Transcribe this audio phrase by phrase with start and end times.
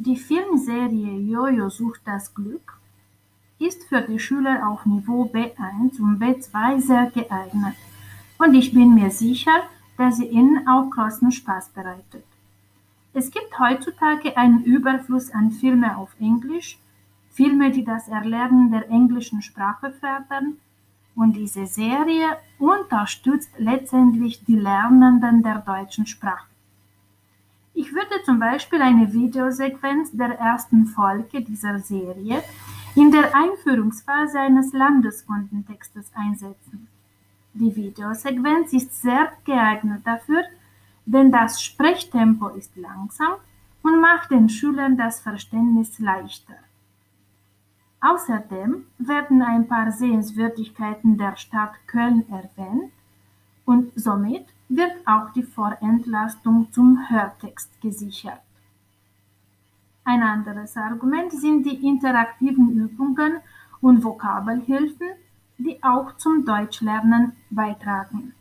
[0.00, 2.78] Die Filmserie Jojo sucht das Glück
[3.58, 7.74] ist für die Schüler auf Niveau B1 und B2 sehr geeignet
[8.38, 9.64] und ich bin mir sicher,
[9.96, 12.24] dass sie ihnen auch großen Spaß bereitet.
[13.12, 16.78] Es gibt heutzutage einen Überfluss an Filmen auf Englisch,
[17.30, 20.58] Filme, die das Erlernen der englischen Sprache fördern,
[21.16, 26.46] und diese Serie unterstützt letztendlich die Lernenden der deutschen Sprache.
[27.80, 32.42] Ich würde zum Beispiel eine Videosequenz der ersten Folge dieser Serie
[32.96, 36.88] in der Einführungsphase eines Landeskundentextes einsetzen.
[37.54, 40.42] Die Videosequenz ist sehr geeignet dafür,
[41.06, 43.34] denn das Sprechtempo ist langsam
[43.84, 46.58] und macht den Schülern das Verständnis leichter.
[48.00, 52.90] Außerdem werden ein paar Sehenswürdigkeiten der Stadt Köln erwähnt
[53.68, 58.40] und somit wird auch die Vorentlastung zum Hörtext gesichert.
[60.04, 63.40] Ein anderes Argument sind die interaktiven Übungen
[63.82, 65.08] und Vokabelhilfen,
[65.58, 68.32] die auch zum Deutschlernen beitragen.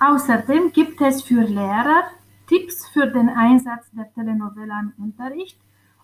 [0.00, 2.02] Außerdem gibt es für Lehrer
[2.48, 5.56] Tipps für den Einsatz der Telenovela im Unterricht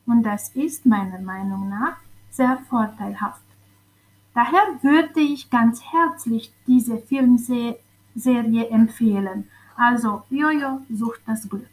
[0.07, 1.97] und das ist meiner Meinung nach
[2.31, 3.43] sehr vorteilhaft.
[4.33, 7.79] Daher würde ich ganz herzlich diese Filmserie
[8.71, 9.49] empfehlen.
[9.77, 11.67] Also Jojo sucht das Glück.